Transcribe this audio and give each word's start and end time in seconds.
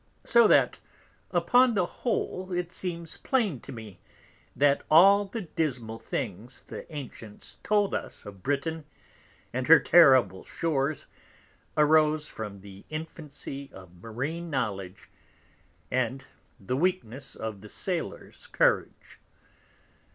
So 0.23 0.47
that 0.47 0.79
upon 1.29 1.75
the 1.75 1.85
whole 1.85 2.51
it 2.53 2.71
seems 2.71 3.17
plain 3.17 3.59
to 3.59 3.71
me, 3.71 3.99
that 4.55 4.81
all 4.89 5.25
the 5.25 5.41
dismal 5.41 5.99
things 5.99 6.61
the 6.61 6.91
Ancients 6.91 7.59
told 7.61 7.93
us 7.93 8.25
of 8.25 8.41
Britain, 8.41 8.85
and 9.53 9.67
her 9.67 9.77
terrible 9.79 10.43
Shores, 10.43 11.05
arose 11.77 12.27
from 12.27 12.61
the 12.61 12.83
Infancy 12.89 13.69
of 13.71 14.01
Marine 14.01 14.49
Knowledge, 14.49 15.07
and 15.91 16.25
the 16.59 16.75
Weakness 16.77 17.35
of 17.35 17.61
the 17.61 17.69
Sailor's 17.69 18.47
Courage. 18.47 19.19